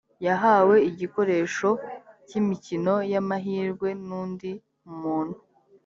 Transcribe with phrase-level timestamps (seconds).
[0.25, 1.69] yahawe igikoresho
[2.27, 4.51] cy ‘imikino y’ amahirwe n’undi
[5.01, 5.37] muntu.